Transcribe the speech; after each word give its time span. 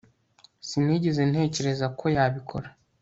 sinigeze 0.67 1.21
ntekereza 1.29 1.85
ko 1.99 2.05
yabikora 2.15 2.67